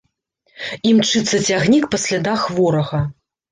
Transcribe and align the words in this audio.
Імчыцца 0.91 1.37
цягнік 1.47 1.87
па 1.93 1.97
слядах 2.07 2.49
ворага. 2.59 3.05